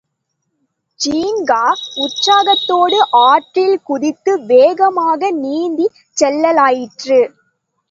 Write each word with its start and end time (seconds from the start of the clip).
ஜின்கா 0.99 1.65
உற்சாகத்தோடு 1.95 2.97
ஆற்றில் 3.21 3.77
குதித்து 3.83 4.33
வேகமாக 4.45 5.31
நீந்திச் 5.37 6.01
செல்லலாயிற்று. 6.17 7.21